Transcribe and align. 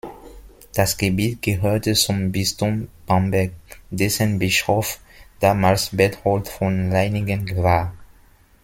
Das 0.73 0.97
Gebiet 0.97 1.43
gehörte 1.43 1.93
zum 1.93 2.31
Bistum 2.31 2.87
Bamberg, 3.05 3.51
dessen 3.91 4.39
Bischof 4.39 4.99
damals 5.39 5.95
Berthold 5.95 6.47
von 6.47 6.89
Leiningen 6.89 7.55
war. 7.61 7.93